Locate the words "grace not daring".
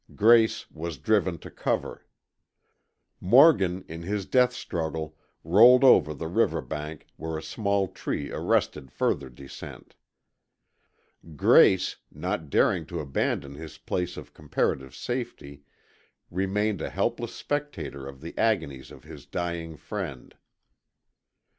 11.35-12.87